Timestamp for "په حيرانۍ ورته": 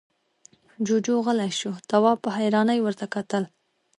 2.23-3.05